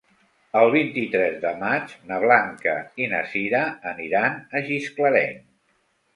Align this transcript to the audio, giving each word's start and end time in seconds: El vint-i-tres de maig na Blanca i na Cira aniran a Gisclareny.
El 0.59 0.69
vint-i-tres 0.75 1.35
de 1.43 1.51
maig 1.59 1.93
na 2.13 2.17
Blanca 2.23 2.73
i 3.05 3.11
na 3.13 3.21
Cira 3.35 3.61
aniran 3.93 4.41
a 4.61 4.65
Gisclareny. 4.73 5.41